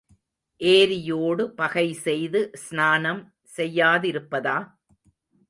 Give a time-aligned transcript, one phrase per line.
[0.61, 3.21] ஏரியோடு பகை செய்து ஸ்நானம்
[3.57, 4.57] செய்யாதிருப்பதா?